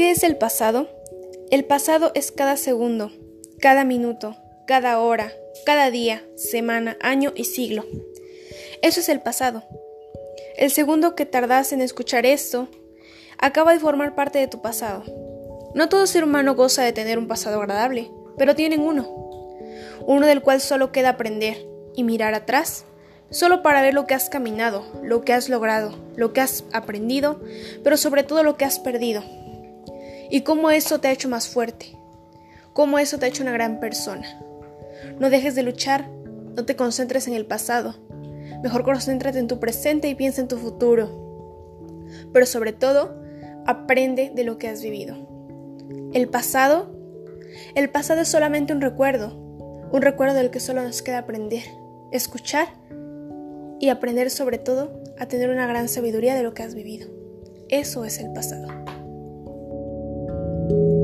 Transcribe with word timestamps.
¿Qué 0.00 0.12
es 0.12 0.22
el 0.22 0.36
pasado? 0.38 0.88
El 1.50 1.66
pasado 1.66 2.10
es 2.14 2.32
cada 2.32 2.56
segundo, 2.56 3.12
cada 3.60 3.84
minuto, 3.84 4.34
cada 4.66 4.98
hora, 4.98 5.30
cada 5.66 5.90
día, 5.90 6.24
semana, 6.36 6.96
año 7.02 7.34
y 7.36 7.44
siglo. 7.44 7.84
Eso 8.80 9.00
es 9.00 9.10
el 9.10 9.20
pasado. 9.20 9.62
El 10.56 10.70
segundo 10.70 11.14
que 11.14 11.26
tardas 11.26 11.74
en 11.74 11.82
escuchar 11.82 12.24
esto 12.24 12.68
acaba 13.36 13.74
de 13.74 13.78
formar 13.78 14.14
parte 14.14 14.38
de 14.38 14.48
tu 14.48 14.62
pasado. 14.62 15.04
No 15.74 15.90
todo 15.90 16.06
ser 16.06 16.24
humano 16.24 16.54
goza 16.54 16.82
de 16.82 16.94
tener 16.94 17.18
un 17.18 17.28
pasado 17.28 17.60
agradable, 17.60 18.10
pero 18.38 18.54
tienen 18.54 18.80
uno. 18.80 19.06
Uno 20.06 20.26
del 20.26 20.40
cual 20.40 20.62
solo 20.62 20.92
queda 20.92 21.10
aprender 21.10 21.58
y 21.94 22.04
mirar 22.04 22.32
atrás, 22.32 22.86
solo 23.28 23.62
para 23.62 23.82
ver 23.82 23.92
lo 23.92 24.06
que 24.06 24.14
has 24.14 24.30
caminado, 24.30 24.82
lo 25.02 25.26
que 25.26 25.34
has 25.34 25.50
logrado, 25.50 25.94
lo 26.16 26.32
que 26.32 26.40
has 26.40 26.64
aprendido, 26.72 27.38
pero 27.84 27.98
sobre 27.98 28.22
todo 28.22 28.42
lo 28.42 28.56
que 28.56 28.64
has 28.64 28.78
perdido. 28.78 29.22
Y 30.30 30.42
cómo 30.42 30.70
eso 30.70 31.00
te 31.00 31.08
ha 31.08 31.12
hecho 31.12 31.28
más 31.28 31.48
fuerte, 31.48 31.96
cómo 32.72 32.98
eso 32.98 33.18
te 33.18 33.26
ha 33.26 33.28
hecho 33.28 33.42
una 33.42 33.52
gran 33.52 33.80
persona. 33.80 34.40
No 35.18 35.28
dejes 35.28 35.56
de 35.56 35.64
luchar, 35.64 36.08
no 36.56 36.64
te 36.64 36.76
concentres 36.76 37.26
en 37.26 37.34
el 37.34 37.46
pasado, 37.46 37.96
mejor 38.62 38.84
concéntrate 38.84 39.38
en 39.40 39.48
tu 39.48 39.58
presente 39.58 40.08
y 40.08 40.14
piensa 40.14 40.40
en 40.40 40.48
tu 40.48 40.56
futuro. 40.56 42.06
Pero 42.32 42.46
sobre 42.46 42.72
todo, 42.72 43.20
aprende 43.66 44.30
de 44.34 44.44
lo 44.44 44.56
que 44.56 44.68
has 44.68 44.82
vivido. 44.82 45.16
El 46.12 46.28
pasado, 46.28 46.94
el 47.74 47.90
pasado 47.90 48.20
es 48.20 48.28
solamente 48.28 48.72
un 48.72 48.80
recuerdo, 48.80 49.36
un 49.92 50.02
recuerdo 50.02 50.34
del 50.34 50.50
que 50.50 50.60
solo 50.60 50.82
nos 50.82 51.02
queda 51.02 51.18
aprender, 51.18 51.64
escuchar 52.12 52.68
y 53.80 53.88
aprender 53.88 54.30
sobre 54.30 54.58
todo 54.58 55.00
a 55.18 55.26
tener 55.26 55.50
una 55.50 55.66
gran 55.66 55.88
sabiduría 55.88 56.34
de 56.34 56.42
lo 56.42 56.54
que 56.54 56.62
has 56.62 56.74
vivido. 56.74 57.08
Eso 57.68 58.04
es 58.04 58.18
el 58.18 58.32
pasado. 58.32 58.99
thank 60.70 60.94
you 60.94 60.99